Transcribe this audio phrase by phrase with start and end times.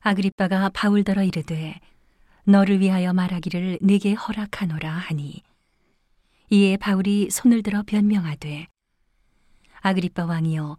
[0.00, 1.78] 아그리빠가 바울더러 이르되
[2.44, 5.42] 너를 위하여 말하기를 내게 허락하노라 하니
[6.48, 8.66] 이에 바울이 손을 들어 변명하되
[9.82, 10.78] 아그리빠 왕이여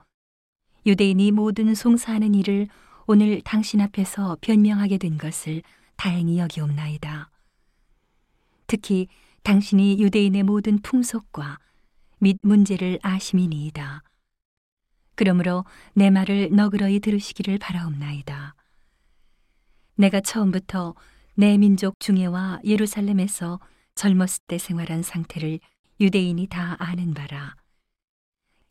[0.88, 2.68] 유대인이 모든 송사하는 일을
[3.06, 5.62] 오늘 당신 앞에서 변명하게 된 것을
[5.98, 7.30] 다행히 여기옵나이다.
[8.66, 9.08] 특히
[9.44, 11.60] 당신이 유대인의 모든 풍속과
[12.18, 14.04] 및 문제를 아심이니이다.
[15.14, 18.56] 그러므로 내 말을 너그러이 들으시기를 바라옵나이다.
[19.96, 20.96] 내가 처음부터
[21.36, 23.60] 내 민족 중에와 예루살렘에서
[23.96, 25.60] 젊었을 때 생활한 상태를
[26.00, 27.56] 유대인이 다 아는 바라.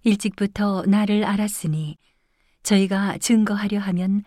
[0.02, 1.96] 일찍부터 나를 알았으니
[2.62, 4.24] 저희가 증거하려 하면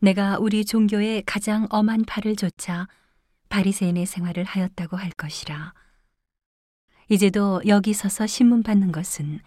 [0.00, 2.86] 내가 우리 종교의 가장 엄한 팔을 조차
[3.48, 5.72] 바리새인의 생활을 하였다고 할 것이라.
[7.08, 9.40] 이제도 여기 서서 신문 받는 것은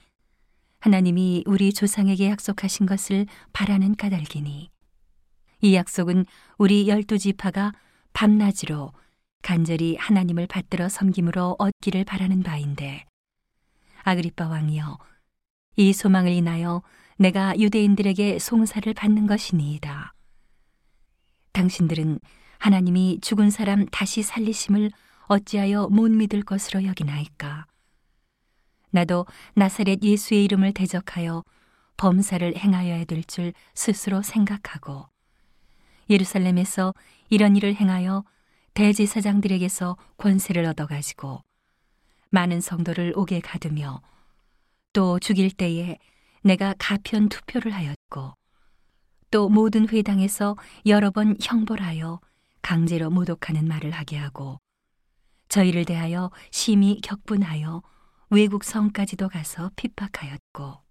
[0.80, 4.70] 하나님이 우리 조상에게 약속하신 것을 바라는 까닭이니
[5.62, 6.26] 이 약속은
[6.58, 7.74] 우리 열두 지파가
[8.14, 8.94] 밤낮으로
[9.42, 13.06] 간절히 하나님을 받들어 섬김으로 얻기를 바라는 바인데
[14.04, 14.98] 아그리빠 왕이여
[15.78, 16.82] 이 소망을 인하여
[17.18, 20.14] 내가 유대인들에게 송사를 받는 것이니이다.
[21.54, 22.20] 당신들은
[22.60, 24.92] 하나님이 죽은 사람 다시 살리심을
[25.28, 27.66] 어찌하여 못 믿을 것으로 여기나이까?
[28.92, 31.44] 나도 나사렛 예수의 이름을 대적하여
[31.98, 35.08] 범사를 행하여야 될 줄 스스로 생각하고
[36.10, 36.94] 예루살렘에서
[37.30, 38.24] 이런 일을 행하여
[38.74, 41.44] 대제사장들에게서 권세를 얻어가지고
[42.30, 44.02] 많은 성도를 옥에 가두며
[44.94, 45.98] 또 죽일 때에
[46.44, 48.34] 내가 가편 투표를 하였고
[49.32, 50.56] 또 모든 회당에서
[50.86, 52.20] 여러 번 형벌하여
[52.62, 54.60] 강제로 모독하는 말을 하게 하고
[55.50, 57.82] 저희를 대하여 심히 격분하여
[58.30, 60.87] 외국 성까지도 가서 핍박하였고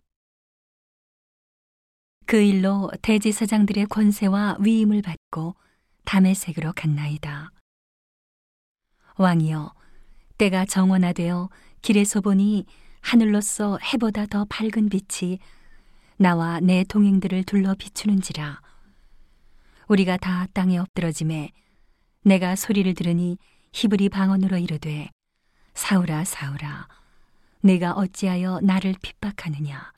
[2.26, 5.54] 그 일로 대제사장들의 권세와 위임을 받고
[6.04, 7.52] 담의색으로 갔나이다.
[9.16, 9.72] 왕이여
[10.36, 11.48] 때가 정원화되어
[11.82, 12.66] 길에서 보니
[13.00, 15.38] 하늘로서 해보다 더 밝은 빛이
[16.16, 18.60] 나와 내 동행들을 둘러 비추는지라
[19.86, 21.52] 우리가 다 땅에 엎드러짐에
[22.22, 23.38] 내가 소리를 들으니
[23.72, 25.10] 히브리 방언으로 이르되
[25.74, 26.88] 사울아 사울아
[27.60, 29.95] 내가 어찌하여 나를 핍박하느냐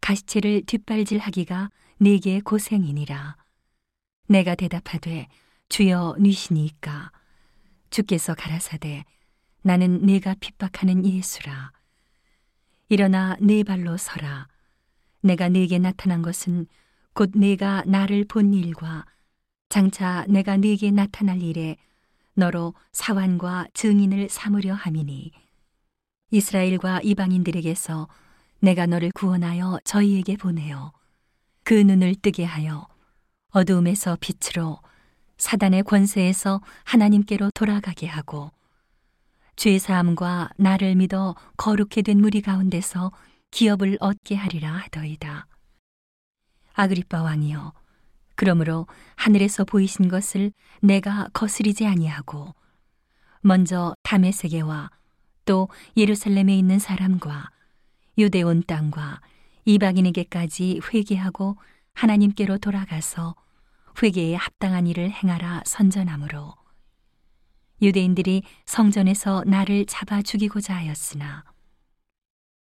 [0.00, 3.36] 가시체를 뒷발질하기가 내게 고생이니라.
[4.28, 5.28] 내가 대답하되
[5.68, 7.12] 주여 니시니까?
[7.90, 9.04] 주께서 가라사대
[9.62, 11.72] 나는 네가 핍박하는 예수라.
[12.88, 14.48] 일어나 네 발로 서라.
[15.20, 16.66] 내가 네게 나타난 것은
[17.12, 19.04] 곧 네가 나를 본 일과
[19.68, 21.76] 장차 내가 네게 나타날 일에
[22.34, 25.32] 너로 사환과 증인을 삼으려 함이니.
[26.30, 28.08] 이스라엘과 이방인들에게서
[28.60, 30.92] 내가 너를 구원하여 저희에게 보내어
[31.64, 32.86] 그 눈을 뜨게 하여
[33.50, 34.78] 어두움에서 빛으로
[35.38, 38.50] 사단의 권세에서 하나님께로 돌아가게 하고
[39.56, 43.12] 죄 사함과 나를 믿어 거룩해 된 무리 가운데서
[43.50, 45.46] 기업을 얻게 하리라 하더이다.
[46.74, 47.72] 아그리빠 왕이여
[48.36, 52.54] 그러므로 하늘에서 보이신 것을 내가 거스리지 아니하고
[53.42, 54.90] 먼저 담의 세계와
[55.44, 57.50] 또 예루살렘에 있는 사람과
[58.20, 59.22] 유대 온 땅과
[59.64, 61.56] 이방인에게까지 회개하고
[61.94, 63.34] 하나님께로 돌아가서
[64.02, 66.54] 회개에 합당한 일을 행하라 선전하므로
[67.80, 71.44] 유대인들이 성전에서 나를 잡아 죽이고자 하였으나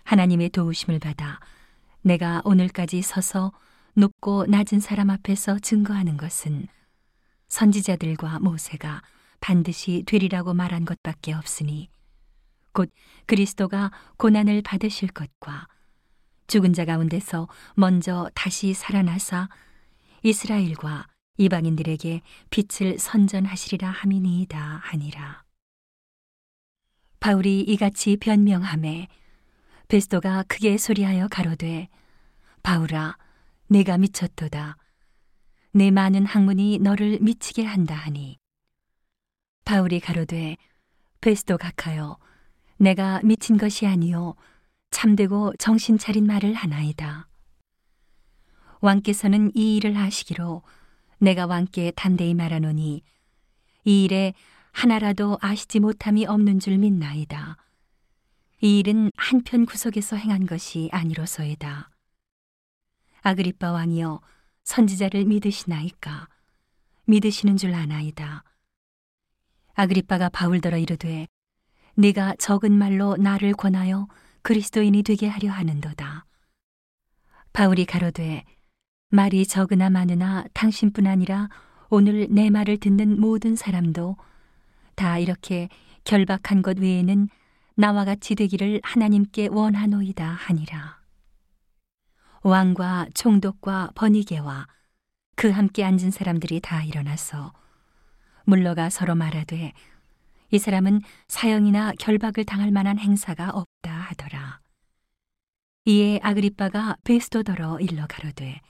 [0.03, 1.39] 하나님의 도우심을 받아
[2.03, 3.53] 내가 오늘까지 서서
[3.95, 6.67] 높고 낮은 사람 앞에서 증거하는 것은
[7.49, 9.01] 선지자들과 모세가
[9.39, 11.89] 반드시 되리라고 말한 것밖에 없으니
[12.77, 12.91] 곧
[13.25, 15.67] 그리스도가 고난을 받으실 것과
[16.47, 19.49] 죽은 자 가운데서 먼저 다시 살아나사
[20.23, 21.07] 이스라엘과
[21.39, 22.21] 이방인들에게
[22.51, 25.43] 빛을 선전하시리라 함이니이다 하니라.
[27.19, 29.09] 바울이 이같이 변명함에
[29.89, 31.89] 베스도가 크게 소리하여 가로되
[32.63, 33.17] 바울아
[33.69, 34.77] 내가 미쳤도다
[35.73, 38.39] 내 많은 학문이 너를 미치게 한다 하니
[39.65, 40.57] 바울이 가로되
[41.23, 42.19] 베스도 각하여
[42.79, 44.35] 내가 미친 것이 아니요
[44.91, 47.29] 참되고 정신 차린 말을 하나이다
[48.81, 50.63] 왕께서는 이 일을 하시기로
[51.19, 53.03] 내가 왕께 담대히 말하노니
[53.85, 54.35] 이 일에
[54.73, 57.57] 하나라도 아시지 못함이 없는 줄 믿나이다.
[58.61, 61.91] 이 일은 한편 구석에서 행한 것이 아니로소이다.
[63.23, 64.21] 아그리빠 왕이여
[64.65, 66.29] 선지자를 믿으시나이까?
[67.07, 68.45] 믿으시는 줄 아나이다.
[69.75, 71.27] 아그리빠가 바울더러 이르되
[71.97, 74.07] 네가 적은 말로 나를 권하여
[74.43, 76.27] 그리스도인이 되게 하려 하는도다.
[77.53, 78.45] 바울이 가로되
[79.09, 81.49] 말이 적으나 많으나 당신뿐 아니라
[81.89, 84.17] 오늘 내 말을 듣는 모든 사람도
[84.95, 85.69] 다 이렇게
[86.05, 87.29] 결박한 것 외에는
[87.77, 90.99] 나와 같이 되기를 하나님께 원하노이다 하니라.
[92.43, 94.67] 왕과 총독과 번이게와
[95.35, 97.53] 그 함께 앉은 사람들이 다 일어나서
[98.45, 99.73] 물러가 서로 말하되
[100.51, 104.61] 이 사람은 사형이나 결박을 당할 만한 행사가 없다 하더라.
[105.87, 108.61] 이에 아그리빠가 베스도더러 일러 가로되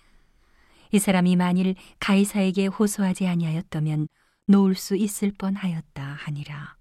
[0.93, 4.09] 이 사람이 만일 가이사에게 호소하지 아니하였다면
[4.47, 6.76] 놓을 수 있을 뻔하였다 하니라.